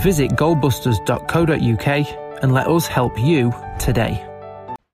[0.00, 4.26] Visit goldbusters.co.uk and let us help you today.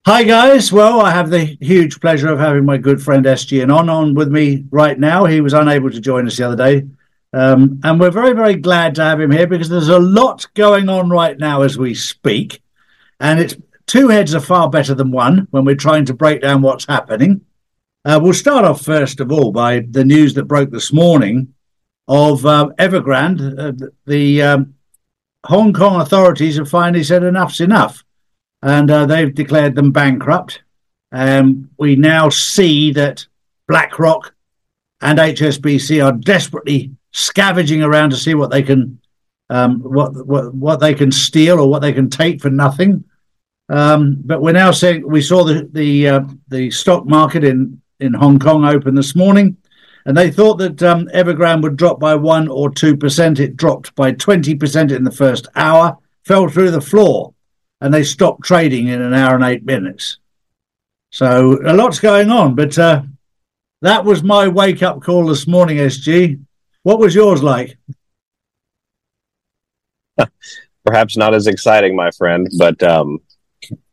[0.07, 0.73] Hi guys.
[0.73, 4.65] Well, I have the huge pleasure of having my good friend SGAnon on with me
[4.71, 5.27] right now.
[5.27, 6.87] He was unable to join us the other day.
[7.33, 10.89] Um, and we're very, very glad to have him here because there's a lot going
[10.89, 12.63] on right now as we speak.
[13.21, 16.63] And it's two heads are far better than one when we're trying to break down
[16.63, 17.43] what's happening.
[18.05, 21.53] Uh, we'll start off first of all by the news that broke this morning
[22.07, 23.59] of uh, Evergrande.
[23.59, 24.75] Uh, the um,
[25.49, 28.05] Hong Kong authorities have finally said enough's enough,
[28.61, 30.63] and uh, they've declared them bankrupt.
[31.11, 33.27] Um, we now see that
[33.67, 34.35] BlackRock
[35.01, 39.01] and HSBC are desperately scavenging around to see what they can
[39.49, 43.05] um, what, what what they can steal or what they can take for nothing.
[43.71, 48.13] Um, but we're now saying we saw the the uh, the stock market in in
[48.13, 49.57] Hong Kong open this morning,
[50.09, 53.39] and they thought that um, Evergrande would drop by one or two percent.
[53.39, 57.35] It dropped by twenty percent in the first hour, fell through the floor,
[57.83, 60.17] and they stopped trading in an hour and eight minutes.
[61.11, 63.03] So a lot's going on, but uh,
[63.83, 65.77] that was my wake up call this morning.
[65.77, 66.43] SG,
[66.85, 67.77] what was yours like?
[70.87, 73.19] Perhaps not as exciting, my friend, but um,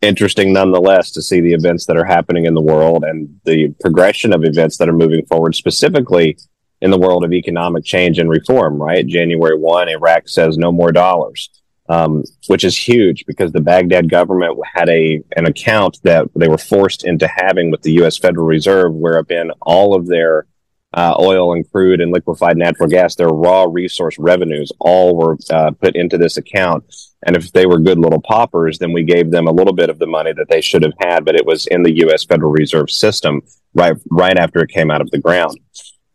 [0.02, 4.34] interesting nonetheless to see the events that are happening in the world and the progression
[4.34, 6.38] of events that are moving forward, specifically
[6.82, 9.08] in the world of economic change and reform, right?
[9.08, 11.50] January 1, Iraq says no more dollars,
[11.90, 16.58] um, which is huge because the Baghdad government had a an account that they were
[16.58, 18.18] forced into having with the U.S.
[18.18, 20.46] Federal Reserve, wherein all of their
[20.94, 25.72] uh, oil and crude and liquefied natural gas, their raw resource revenues, all were uh,
[25.72, 26.84] put into this account.
[27.26, 30.00] And if they were good little paupers, then we gave them a little bit of
[30.00, 32.24] the money that they should have had, but it was in the U.S.
[32.24, 33.42] Federal Reserve System
[33.74, 35.60] right right after it came out of the ground.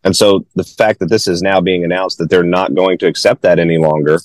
[0.05, 3.07] And so the fact that this is now being announced that they're not going to
[3.07, 4.19] accept that any longer,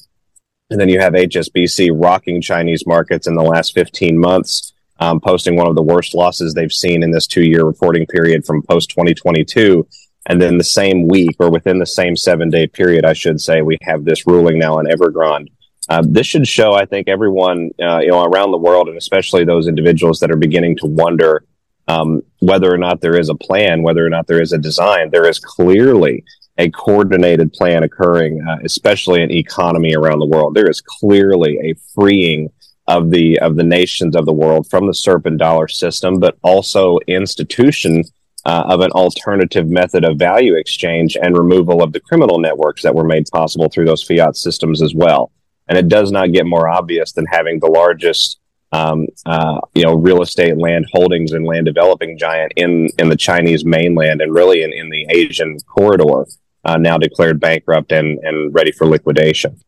[0.70, 5.56] and then you have HSBC rocking Chinese markets in the last 15 months, um, posting
[5.56, 9.86] one of the worst losses they've seen in this two-year reporting period from post 2022
[10.28, 13.62] and then the same week or within the same seven day period, I should say,
[13.62, 15.50] we have this ruling now on Evergrande.
[15.90, 19.46] Uh, this should show, I think, everyone uh, you know around the world, and especially
[19.46, 21.46] those individuals that are beginning to wonder
[21.88, 25.12] um, whether or not there is a plan, whether or not there is a design.
[25.12, 26.24] There is clearly
[26.58, 30.56] a coordinated plan occurring, uh, especially in economy around the world.
[30.56, 32.50] There is clearly a freeing
[32.88, 37.00] of the of the nations of the world from the serpent dollar system, but also
[37.08, 38.04] institution
[38.46, 42.94] uh, of an alternative method of value exchange and removal of the criminal networks that
[42.94, 45.32] were made possible through those fiat systems as well.
[45.68, 48.40] And it does not get more obvious than having the largest,
[48.72, 53.16] um, uh, you know, real estate land holdings and land developing giant in in the
[53.16, 56.26] Chinese mainland and really in, in the Asian corridor
[56.66, 59.60] uh, now declared bankrupt and and ready for liquidation.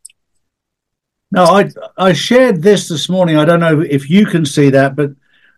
[1.32, 3.38] No, I I shared this this morning.
[3.38, 5.12] I don't know if you can see that, but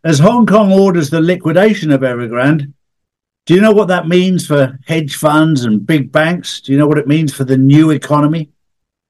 [0.04, 2.74] as Hong Kong orders the liquidation of Evergrande,
[3.46, 6.62] do you know what that means for hedge funds and big banks?
[6.62, 8.50] Do you know what it means for the new economy?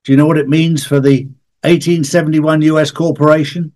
[0.09, 1.25] Do you know what it means for the
[1.61, 3.73] 1871 US corporation?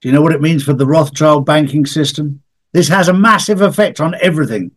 [0.00, 2.44] Do you know what it means for the Rothschild banking system?
[2.72, 4.70] This has a massive effect on everything.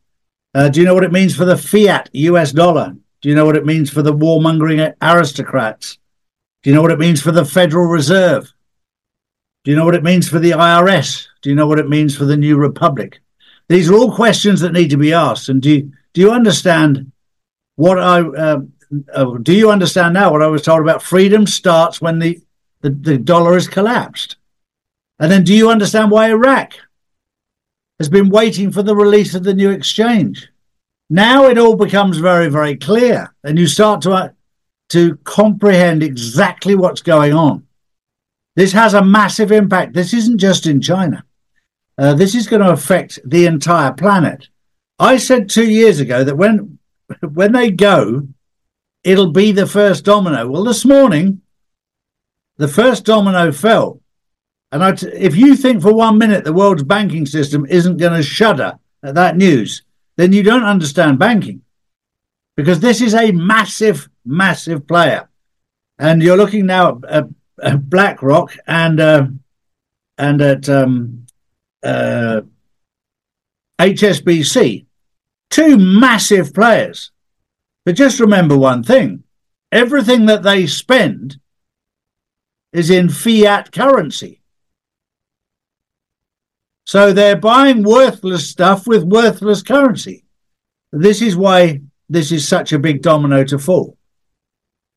[0.55, 2.95] Uh, do you know what it means for the fiat US dollar?
[3.21, 5.99] Do you know what it means for the warmongering aristocrats?
[6.63, 8.51] Do you know what it means for the Federal Reserve?
[9.65, 11.27] Do you know what it means for the IRS?
[11.43, 13.19] Do you know what it means for the New Republic?
[13.69, 15.47] These are all questions that need to be asked.
[15.47, 17.11] And do you, do you understand
[17.75, 18.61] what I uh,
[19.13, 19.53] uh, do?
[19.53, 22.41] You understand now what I was told about freedom starts when the,
[22.81, 24.37] the the dollar has collapsed,
[25.19, 26.73] and then do you understand why Iraq
[27.99, 30.47] has been waiting for the release of the new exchange?
[31.09, 34.29] Now it all becomes very very clear, and you start to uh,
[34.89, 37.67] to comprehend exactly what's going on.
[38.55, 39.93] This has a massive impact.
[39.93, 41.23] This isn't just in China.
[41.97, 44.49] Uh, this is going to affect the entire planet.
[44.99, 46.79] I said two years ago that when
[47.21, 48.27] when they go,
[49.07, 50.49] it'll be the first domino.
[50.49, 51.41] Well, this morning,
[52.57, 54.01] the first domino fell.
[54.69, 58.77] And if you think for one minute the world's banking system isn't going to shudder
[59.01, 59.83] at that news,
[60.17, 61.61] then you don't understand banking.
[62.57, 65.29] Because this is a massive, massive player.
[65.97, 67.27] And you're looking now at
[67.63, 69.27] uh, BlackRock and uh,
[70.17, 71.27] and at um,
[71.81, 72.41] uh,
[73.79, 74.85] HSBC,
[75.49, 77.11] two massive players.
[77.87, 79.23] But just remember one thing:
[79.71, 81.39] everything that they spend
[82.73, 84.41] is in fiat currency.
[86.85, 90.25] So they're buying worthless stuff with worthless currency.
[90.91, 91.79] This is why
[92.09, 93.97] this is such a big domino to fall.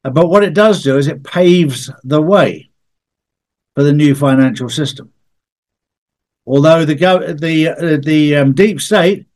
[0.02, 2.70] But what it does do is it paves the way
[3.76, 5.12] for the new financial system.
[6.44, 6.96] Although the
[7.38, 9.26] the uh, the um, deep state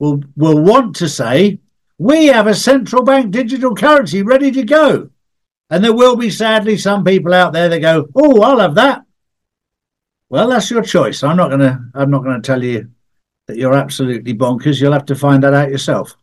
[0.00, 1.60] will will want to say
[1.98, 5.10] we have a central bank digital currency ready to go,
[5.70, 9.04] and there will be sadly some people out there that go, "Oh, I'll have that."
[10.28, 11.22] Well, that's your choice.
[11.22, 12.90] I'm not gonna I'm not gonna tell you
[13.46, 14.80] that you're absolutely bonkers.
[14.80, 16.16] You'll have to find that out yourself.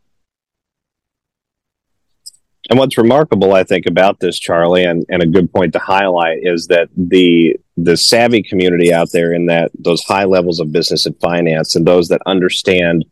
[2.69, 6.39] And what's remarkable, I think, about this, Charlie, and, and a good point to highlight
[6.43, 11.05] is that the the savvy community out there in that those high levels of business
[11.05, 13.03] and finance and those that understand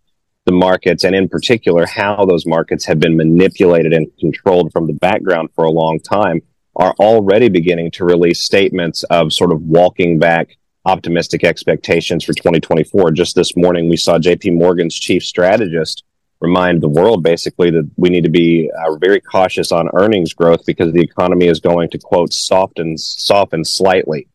[0.50, 4.94] the markets and in particular how those markets have been manipulated and controlled from the
[4.94, 6.42] background for a long time
[6.75, 13.12] are already beginning to release statements of sort of walking back optimistic expectations for 2024.
[13.12, 16.04] Just this morning, we saw JP Morgan's chief strategist
[16.40, 20.66] remind the world basically that we need to be uh, very cautious on earnings growth
[20.66, 24.28] because the economy is going to quote soften soften slightly.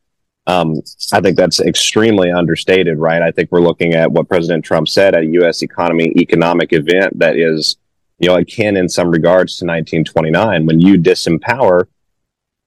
[0.46, 0.82] Um,
[1.12, 3.22] I think that's extremely understated, right?
[3.22, 5.62] I think we're looking at what President Trump said at a U.S.
[5.62, 7.76] economy economic event that is,
[8.18, 11.86] you know, akin in some regards to 1929 when you disempower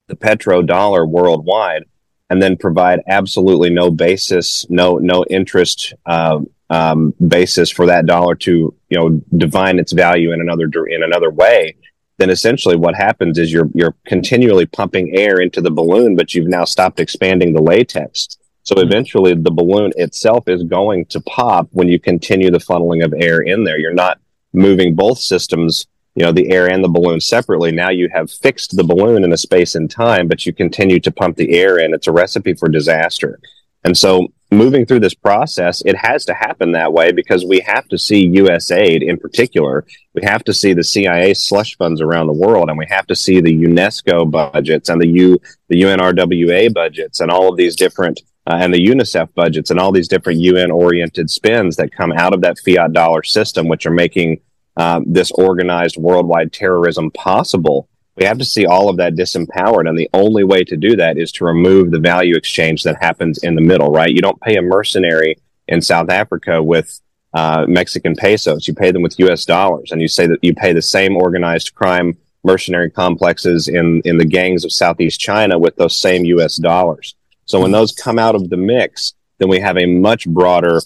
[0.07, 1.83] the petrodollar worldwide
[2.29, 6.39] and then provide absolutely no basis, no no interest uh,
[6.69, 11.29] um, basis for that dollar to you know divine its value in another in another
[11.29, 11.75] way,
[12.17, 16.49] then essentially what happens is you're you're continually pumping air into the balloon, but you've
[16.49, 18.37] now stopped expanding the latex.
[18.63, 18.81] So hmm.
[18.81, 23.41] eventually, the balloon itself is going to pop when you continue the funneling of air
[23.41, 23.79] in there.
[23.79, 24.19] You're not
[24.53, 27.71] moving both systems, you know, the air and the balloon separately.
[27.71, 31.11] Now you have fixed the balloon in a space and time, but you continue to
[31.11, 31.93] pump the air in.
[31.93, 33.39] It's a recipe for disaster.
[33.87, 37.87] And so moving through this process, it has to happen that way because we have
[37.87, 38.69] to see U.S.
[38.69, 39.85] aid in particular.
[40.13, 43.15] We have to see the CIA slush funds around the world, and we have to
[43.15, 45.39] see the UNESCO budgets and the U
[45.69, 49.93] the UNRWA budgets and all of these different uh, and the UNICEF budgets and all
[49.93, 53.91] these different UN oriented spends that come out of that fiat dollar system, which are
[53.91, 54.41] making
[54.75, 59.87] um, this organized worldwide terrorism possible we have to see all of that disempowered.
[59.87, 63.37] And the only way to do that is to remove the value exchange that happens
[63.43, 64.11] in the middle, right?
[64.11, 65.37] You don't pay a mercenary
[65.67, 66.99] in South Africa with
[67.33, 68.67] uh, Mexican pesos.
[68.67, 69.91] You pay them with US dollars.
[69.91, 74.25] And you say that you pay the same organized crime mercenary complexes in, in the
[74.25, 77.15] gangs of Southeast China with those same US dollars.
[77.45, 80.81] So when those come out of the mix, then we have a much broader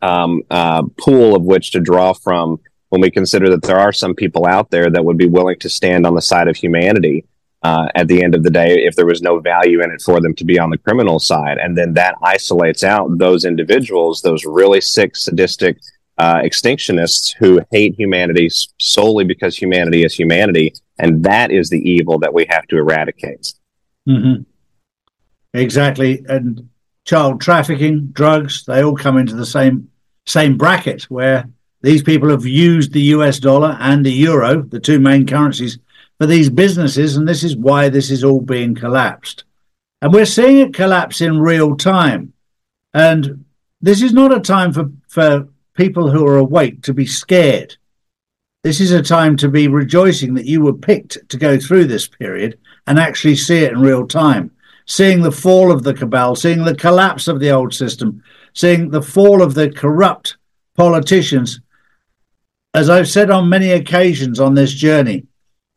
[0.00, 2.60] um, uh, pool of which to draw from
[2.90, 5.68] when we consider that there are some people out there that would be willing to
[5.68, 7.24] stand on the side of humanity
[7.62, 10.20] uh, at the end of the day if there was no value in it for
[10.20, 11.58] them to be on the criminal side.
[11.58, 15.78] And then that isolates out those individuals, those really sick, sadistic
[16.18, 18.48] uh, extinctionists who hate humanity
[18.78, 20.74] solely because humanity is humanity.
[20.98, 23.52] And that is the evil that we have to eradicate.
[24.08, 24.42] Mm-hmm.
[25.54, 26.24] Exactly.
[26.28, 26.68] And
[27.04, 29.88] child trafficking, drugs, they all come into the same
[30.26, 31.48] same bracket where
[31.80, 35.78] these people have used the US dollar and the euro, the two main currencies,
[36.18, 39.44] for these businesses, and this is why this is all being collapsed.
[40.02, 42.32] And we're seeing it collapse in real time.
[42.92, 43.44] And
[43.80, 47.76] this is not a time for, for people who are awake to be scared.
[48.64, 52.08] This is a time to be rejoicing that you were picked to go through this
[52.08, 52.58] period
[52.88, 54.50] and actually see it in real time.
[54.86, 58.22] Seeing the fall of the cabal, seeing the collapse of the old system,
[58.54, 60.36] seeing the fall of the corrupt
[60.74, 61.60] politicians
[62.78, 65.26] as I've said on many occasions on this journey,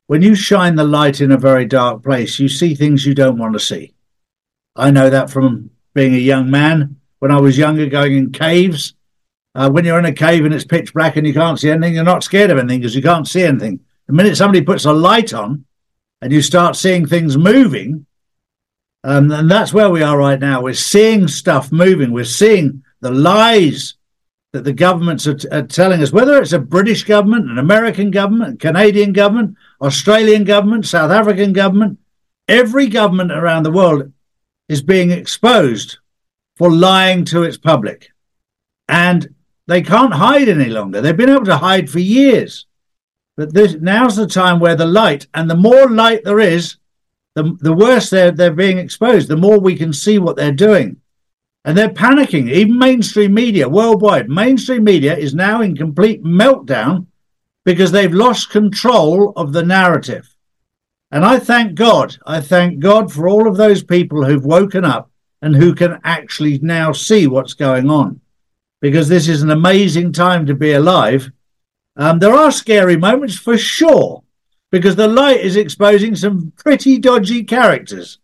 [0.05, 3.39] when you shine the light in a very dark place, you see things you don't
[3.39, 3.95] want to see.
[4.75, 6.97] I know that from being a young man.
[7.17, 8.93] When I was younger, going in caves,
[9.55, 11.95] uh, when you're in a cave and it's pitch black and you can't see anything,
[11.95, 13.79] you're not scared of anything because you can't see anything.
[14.05, 15.65] The minute somebody puts a light on
[16.21, 18.05] and you start seeing things moving,
[19.03, 20.61] um, and that's where we are right now.
[20.61, 22.11] We're seeing stuff moving.
[22.11, 23.95] We're seeing the lies
[24.53, 28.11] that the governments are, t- are, telling us, whether it's a British government, an American
[28.11, 31.99] government, Canadian government, Australian government, South African government,
[32.47, 34.11] every government around the world
[34.67, 35.97] is being exposed
[36.57, 38.11] for lying to its public.
[38.87, 39.33] And
[39.67, 41.01] they can't hide any longer.
[41.01, 42.65] They've been able to hide for years.
[43.37, 46.75] But this, now's the time where the light, and the more light there is,
[47.35, 51.00] the, the worse they're, they're being exposed, the more we can see what they're doing.
[51.63, 52.51] And they're panicking.
[52.51, 57.07] Even mainstream media worldwide, mainstream media is now in complete meltdown
[57.65, 60.35] because they've lost control of the narrative.
[61.11, 62.17] And I thank God.
[62.25, 66.59] I thank God for all of those people who've woken up and who can actually
[66.59, 68.21] now see what's going on
[68.81, 71.31] because this is an amazing time to be alive.
[71.95, 74.23] Um, there are scary moments for sure
[74.71, 78.17] because the light is exposing some pretty dodgy characters.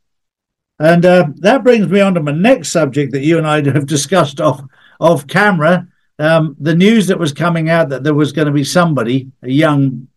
[0.79, 3.85] And uh, that brings me on to my next subject that you and I have
[3.85, 4.61] discussed off
[4.99, 5.87] off camera.
[6.19, 9.49] Um, the news that was coming out that there was going to be somebody, a
[9.49, 10.07] young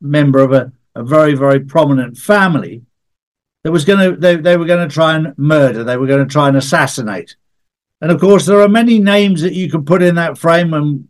[0.00, 2.82] member of a, a very very prominent family,
[3.62, 5.84] that was going to they, they were going to try and murder.
[5.84, 7.36] They were going to try and assassinate.
[8.00, 11.08] And of course, there are many names that you can put in that frame, and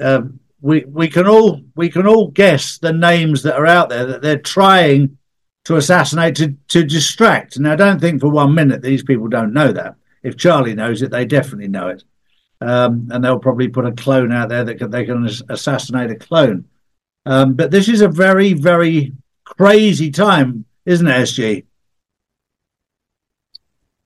[0.00, 0.22] uh,
[0.60, 4.22] we we can all we can all guess the names that are out there that
[4.22, 5.18] they're trying
[5.64, 7.58] to assassinate to, to distract.
[7.58, 9.94] Now, don't think for one minute these people don't know that.
[10.22, 12.04] If Charlie knows it, they definitely know it.
[12.60, 16.16] Um, and they'll probably put a clone out there that can, they can assassinate a
[16.16, 16.66] clone.
[17.26, 19.12] Um, but this is a very, very
[19.44, 21.64] crazy time, isn't it, SG?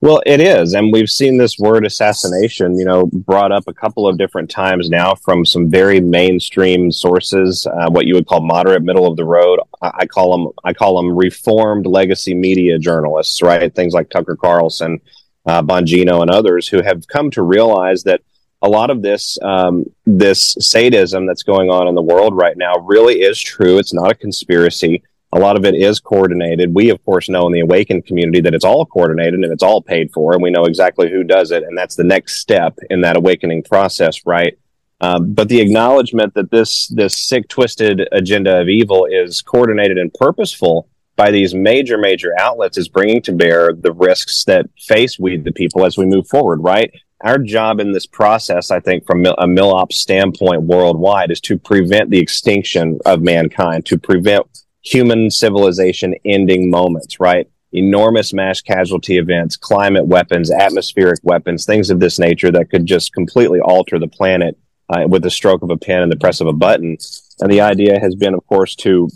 [0.02, 4.06] Well, it is, and we've seen this word assassination, you know, brought up a couple
[4.06, 8.82] of different times now from some very mainstream sources, uh, what you would call moderate,
[8.82, 9.58] middle of the road.
[9.80, 13.74] I, I call them, I call them reformed legacy media journalists, right?
[13.74, 15.00] Things like Tucker Carlson,
[15.46, 18.20] uh, Bongino, and others who have come to realize that
[18.60, 22.74] a lot of this, um, this sadism that's going on in the world right now,
[22.80, 23.78] really is true.
[23.78, 25.02] It's not a conspiracy
[25.36, 26.74] a lot of it is coordinated.
[26.74, 29.82] We, of course, know in the awakened community that it's all coordinated and it's all
[29.82, 31.62] paid for, and we know exactly who does it.
[31.62, 34.58] And that's the next step in that awakening process, right?
[35.02, 40.12] Um, but the acknowledgement that this this sick, twisted agenda of evil is coordinated and
[40.14, 45.36] purposeful by these major, major outlets is bringing to bear the risks that face we,
[45.36, 46.90] the people, as we move forward, right?
[47.22, 52.10] Our job in this process, I think, from a MilOps standpoint worldwide, is to prevent
[52.10, 54.46] the extinction of mankind, to prevent
[54.86, 57.48] human civilization ending moments, right?
[57.72, 63.12] Enormous mass casualty events, climate weapons, atmospheric weapons, things of this nature that could just
[63.12, 64.56] completely alter the planet
[64.88, 66.96] uh, with the stroke of a pen and the press of a button.
[67.40, 69.08] And the idea has been, of course, to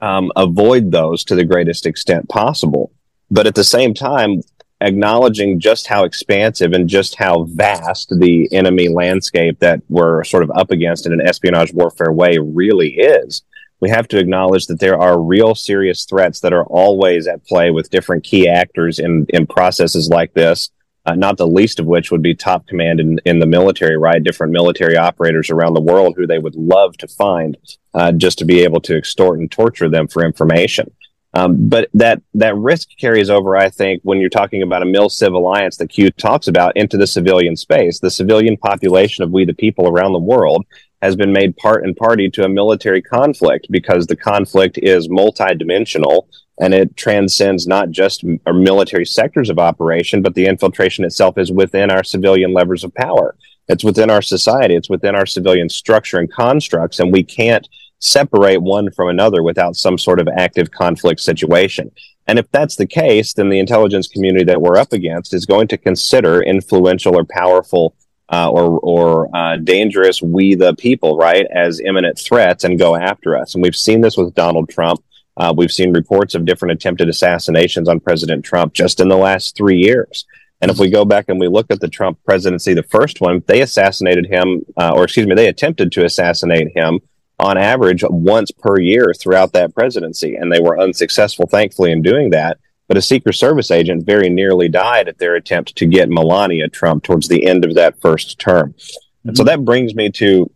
[0.00, 2.90] um, avoid those to the greatest extent possible.
[3.30, 4.40] But at the same time,
[4.80, 10.50] acknowledging just how expansive and just how vast the enemy landscape that we're sort of
[10.52, 13.42] up against in an espionage warfare way really is
[13.80, 17.70] we have to acknowledge that there are real serious threats that are always at play
[17.70, 20.70] with different key actors in, in processes like this.
[21.06, 24.22] Uh, not the least of which would be top command in, in the military, right?
[24.22, 27.56] Different military operators around the world who they would love to find
[27.94, 30.92] uh, just to be able to extort and torture them for information.
[31.32, 35.32] Um, but that that risk carries over, I think, when you're talking about a MilCiv
[35.32, 38.00] alliance that Q talks about into the civilian space.
[38.00, 40.66] The civilian population of we the people around the world
[41.02, 46.26] has been made part and party to a military conflict because the conflict is multidimensional
[46.60, 51.50] and it transcends not just our military sectors of operation, but the infiltration itself is
[51.50, 53.34] within our civilian levers of power.
[53.68, 54.74] It's within our society.
[54.74, 57.66] It's within our civilian structure and constructs, and we can't
[58.00, 61.90] separate one from another without some sort of active conflict situation.
[62.26, 65.68] And if that's the case, then the intelligence community that we're up against is going
[65.68, 67.94] to consider influential or powerful
[68.30, 73.36] uh, or or uh, dangerous we the people right as imminent threats and go after
[73.36, 73.54] us.
[73.54, 75.02] And we've seen this with donald trump.
[75.36, 79.56] Uh, we've seen reports of different attempted assassinations on president trump just in the last
[79.56, 80.26] three years.
[80.60, 83.42] And if we go back and we look at the trump presidency the first one
[83.46, 87.00] they assassinated him uh, or excuse me they attempted to assassinate him
[87.40, 90.36] on average once per year throughout that presidency.
[90.36, 92.58] And they were unsuccessful thankfully in doing that
[92.90, 97.04] but a Secret Service agent very nearly died at their attempt to get Melania Trump
[97.04, 98.72] towards the end of that first term.
[98.72, 99.28] Mm-hmm.
[99.28, 100.50] And so that brings me to,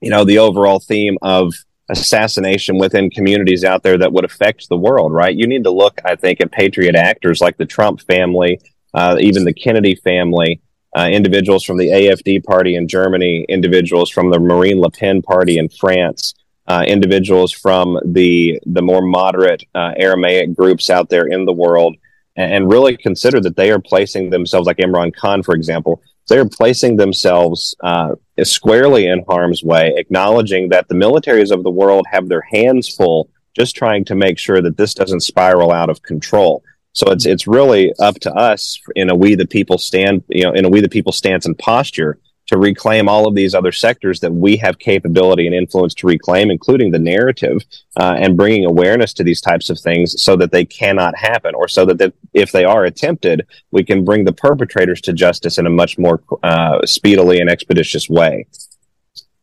[0.00, 1.52] you know, the overall theme of
[1.90, 5.36] assassination within communities out there that would affect the world, right?
[5.36, 8.62] You need to look, I think, at patriot actors like the Trump family,
[8.94, 10.62] uh, even the Kennedy family,
[10.96, 15.58] uh, individuals from the AFD party in Germany, individuals from the Marine Le Pen party
[15.58, 16.32] in France,
[16.68, 21.96] uh, individuals from the the more moderate uh, Aramaic groups out there in the world,
[22.36, 26.38] and, and, really consider that they are placing themselves, like Imran Khan, for example, they
[26.38, 32.06] are placing themselves uh, squarely in harm's way, acknowledging that the militaries of the world
[32.10, 36.02] have their hands full, just trying to make sure that this doesn't spiral out of
[36.02, 36.62] control.
[36.92, 40.52] So it's it's really up to us in a we the people stand, you know,
[40.52, 44.20] in a we the people stance and posture to reclaim all of these other sectors
[44.20, 47.64] that we have capability and influence to reclaim, including the narrative,
[48.00, 51.68] uh, and bringing awareness to these types of things so that they cannot happen, or
[51.68, 55.70] so that if they are attempted, we can bring the perpetrators to justice in a
[55.70, 58.46] much more uh, speedily and expeditious way.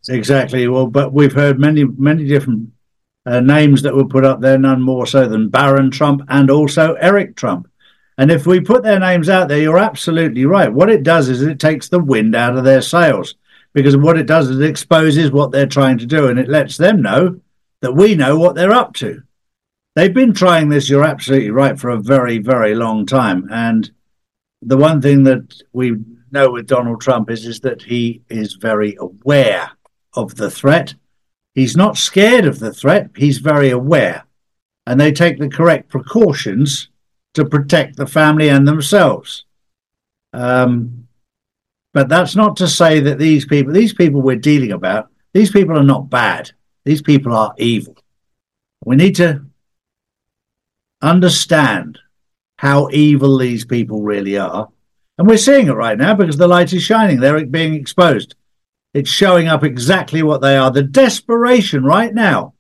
[0.10, 0.68] Exactly.
[0.68, 2.72] Well, but we've heard many, many different
[3.26, 6.94] uh, names that were put up there, none more so than Barron Trump and also
[6.96, 7.68] Eric Trump.
[8.18, 10.72] And if we put their names out there, you're absolutely right.
[10.72, 13.36] What it does is it takes the wind out of their sails
[13.74, 16.78] because what it does is it exposes what they're trying to do and it lets
[16.78, 17.42] them know
[17.82, 19.22] that we know what they're up to.
[19.96, 23.48] They've been trying this, you're absolutely right, for a very, very long time.
[23.52, 23.92] And
[24.62, 25.98] the one thing that we
[26.32, 29.72] know with Donald Trump is, is that he is very aware
[30.14, 30.96] of the threat.
[31.54, 34.26] He's not scared of the threat, he's very aware.
[34.88, 36.90] And they take the correct precautions
[37.36, 39.46] to protect the family and themselves.
[40.34, 41.08] Um,
[41.94, 45.78] but that's not to say that these people, these people we're dealing about, these people
[45.78, 46.52] are not bad.
[46.84, 47.96] These people are evil.
[48.84, 49.46] We need to
[51.02, 52.00] understand
[52.58, 54.70] how evil these people really are.
[55.18, 57.20] And we're seeing it right now because the light is shining.
[57.20, 58.36] They're being exposed.
[58.94, 60.72] It's showing up exactly what they are.
[60.72, 62.54] The desperation right now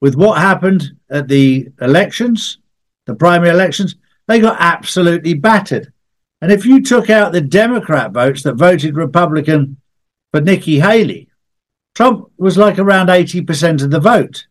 [0.00, 2.58] with what happened at the elections,
[3.06, 3.96] the primary elections,
[4.28, 5.92] they got absolutely battered.
[6.40, 9.78] And if you took out the Democrat votes that voted Republican
[10.32, 11.28] for Nikki Haley,
[11.94, 14.46] Trump was like around 80% of the vote.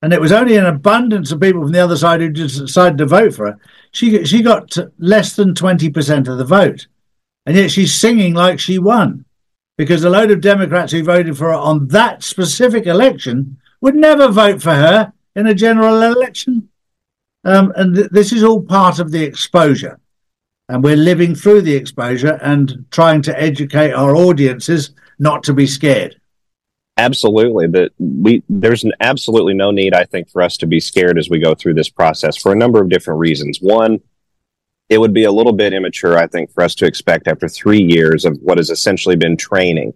[0.00, 3.06] And it was only an abundance of people from the other side who decided to
[3.06, 3.58] vote for her.
[3.90, 6.86] She, she got less than 20% of the vote.
[7.46, 9.24] And yet she's singing like she won
[9.76, 14.28] because a load of Democrats who voted for her on that specific election would never
[14.28, 16.68] vote for her in a general election.
[17.44, 20.00] Um, and th- this is all part of the exposure.
[20.68, 25.66] And we're living through the exposure and trying to educate our audiences not to be
[25.66, 26.20] scared.
[26.98, 27.68] Absolutely.
[27.68, 31.30] That we there's an absolutely no need, I think, for us to be scared as
[31.30, 33.58] we go through this process for a number of different reasons.
[33.60, 34.00] One,
[34.88, 37.82] it would be a little bit immature, I think, for us to expect after three
[37.82, 39.92] years of what has essentially been training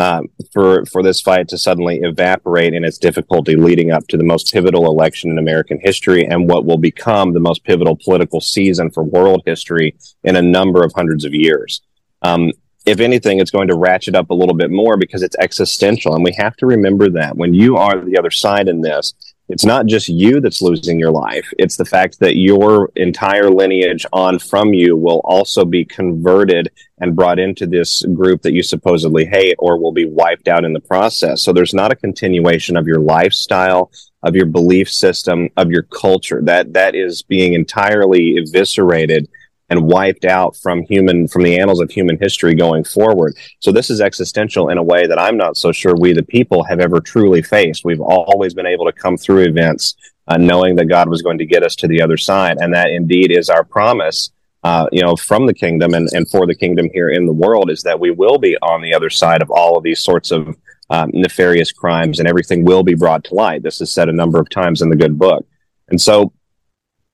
[0.00, 4.24] um, for for this fight to suddenly evaporate in its difficulty leading up to the
[4.24, 8.90] most pivotal election in American history and what will become the most pivotal political season
[8.90, 11.82] for world history in a number of hundreds of years.
[12.22, 12.50] Um,
[12.86, 16.24] if anything, it's going to ratchet up a little bit more because it's existential, and
[16.24, 19.12] we have to remember that when you are the other side in this,
[19.50, 21.52] it's not just you that's losing your life.
[21.58, 27.16] It's the fact that your entire lineage on from you will also be converted and
[27.16, 30.80] brought into this group that you supposedly hate or will be wiped out in the
[30.80, 31.42] process.
[31.42, 33.90] So there's not a continuation of your lifestyle,
[34.22, 36.40] of your belief system, of your culture.
[36.42, 39.28] That, that is being entirely eviscerated
[39.70, 43.36] and wiped out from human from the annals of human history going forward.
[43.60, 46.64] So this is existential in a way that I'm not so sure we the people
[46.64, 47.84] have ever truly faced.
[47.84, 49.94] We've always been able to come through events
[50.26, 52.90] uh, knowing that God was going to get us to the other side, and that
[52.90, 54.30] indeed is our promise.
[54.62, 57.70] Uh, you know, from the kingdom and, and for the kingdom here in the world
[57.70, 60.54] is that we will be on the other side of all of these sorts of
[60.90, 63.62] um, nefarious crimes and everything will be brought to light.
[63.62, 65.46] This is said a number of times in the good book.
[65.88, 66.34] And so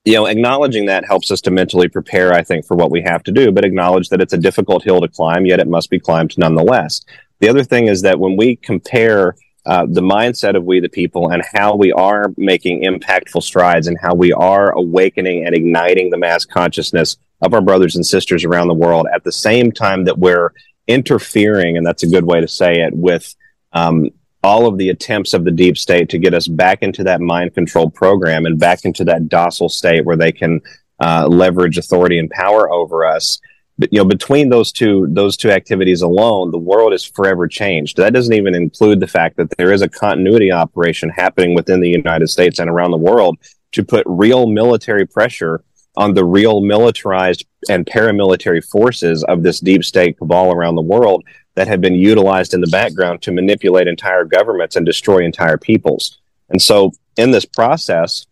[0.07, 3.25] you know, acknowledging that helps us to mentally prepare, I think, for what we have
[3.25, 5.99] to do, but acknowledge that it's a difficult hill to climb, yet it must be
[5.99, 7.05] climbed nonetheless.
[7.41, 9.35] The other thing is that when we compare
[9.67, 13.99] uh, the mindset of we the people and how we are making impactful strides and
[14.01, 18.69] how we are awakening and igniting the mass consciousness of our brothers and sisters around
[18.69, 20.53] the world at the same time that we're
[20.87, 23.35] interfering, and that's a good way to say it, with
[23.73, 24.11] um,
[24.47, 27.53] all of the attempts of the deep state to get us back into that mind
[27.53, 30.61] control program and back into that docile state where they can
[31.01, 33.41] uh, leverage authority and power over us.
[33.77, 37.97] But, you know, between those two those two activities alone, the world is forever changed.
[37.97, 41.91] That doesn't even include the fact that there is a continuity operation happening within the
[41.91, 43.37] United States and around the world
[43.73, 45.65] to put real military pressure
[45.97, 51.25] on the real militarized and paramilitary forces of this deep state cabal around the world
[51.57, 56.19] that have been utilized in the background to manipulate entire governments and destroy entire peoples.
[56.49, 58.27] And so, in this process,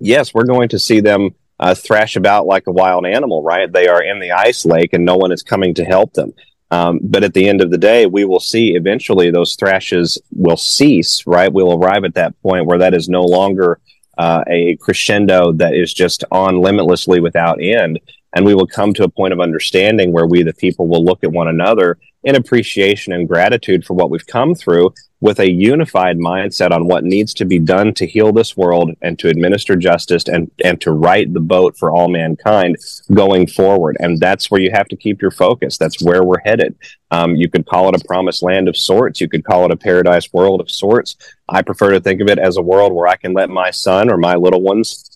[0.00, 3.70] yes, we're going to see them uh, thrash about like a wild animal, right?
[3.70, 6.32] They are in the ice lake and no one is coming to help them.
[6.70, 10.56] Um, but at the end of the day, we will see eventually those thrashes will
[10.56, 11.52] cease, right?
[11.52, 13.78] We'll arrive at that point where that is no longer
[14.18, 18.00] uh, a crescendo that is just on limitlessly without end.
[18.34, 21.22] And we will come to a point of understanding where we, the people, will look
[21.22, 26.18] at one another in appreciation and gratitude for what we've come through with a unified
[26.18, 30.26] mindset on what needs to be done to heal this world and to administer justice
[30.28, 32.76] and, and to right the boat for all mankind
[33.14, 33.96] going forward.
[34.00, 35.78] And that's where you have to keep your focus.
[35.78, 36.76] That's where we're headed.
[37.12, 39.20] Um, you could call it a promised land of sorts.
[39.20, 41.16] You could call it a paradise world of sorts.
[41.48, 44.10] I prefer to think of it as a world where I can let my son
[44.10, 45.15] or my little ones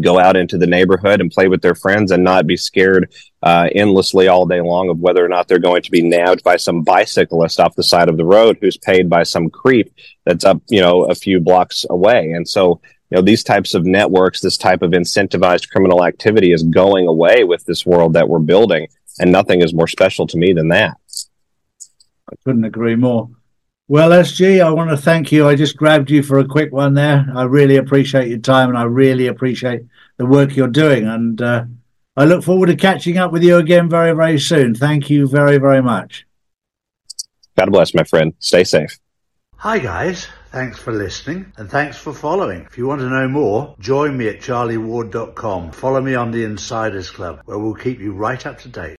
[0.00, 3.68] go out into the neighborhood and play with their friends and not be scared uh,
[3.74, 6.82] endlessly all day long of whether or not they're going to be nabbed by some
[6.82, 9.92] bicyclist off the side of the road who's paid by some creep
[10.24, 12.32] that's up, you know, a few blocks away.
[12.32, 16.62] And so, you know, these types of networks, this type of incentivized criminal activity is
[16.62, 18.88] going away with this world that we're building.
[19.18, 20.96] And nothing is more special to me than that.
[22.30, 23.28] I couldn't agree more.
[23.92, 25.46] Well, SG, I want to thank you.
[25.46, 27.26] I just grabbed you for a quick one there.
[27.36, 29.82] I really appreciate your time and I really appreciate
[30.16, 31.06] the work you're doing.
[31.06, 31.66] And uh,
[32.16, 34.74] I look forward to catching up with you again very, very soon.
[34.74, 36.26] Thank you very, very much.
[37.58, 38.32] God bless, my friend.
[38.38, 38.98] Stay safe.
[39.56, 40.26] Hi, guys.
[40.52, 42.62] Thanks for listening and thanks for following.
[42.62, 45.72] If you want to know more, join me at charlieward.com.
[45.72, 48.90] Follow me on the Insiders Club, where we'll keep you right up to date.